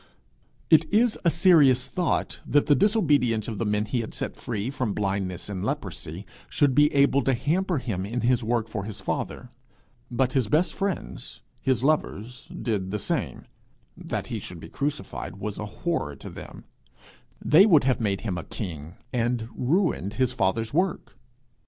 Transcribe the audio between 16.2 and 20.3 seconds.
them; they would have made him a king, and ruined